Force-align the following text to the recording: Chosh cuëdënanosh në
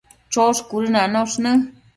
Chosh 0.37 0.63
cuëdënanosh 0.71 1.39
në 1.45 1.57